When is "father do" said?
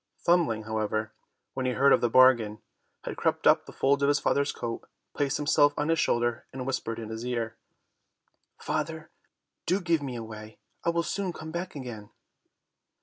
8.57-9.79